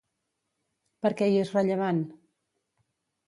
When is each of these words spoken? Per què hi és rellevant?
Per 1.05 1.11
què 1.19 1.27
hi 1.33 1.37
és 1.43 1.53
rellevant? 1.57 1.99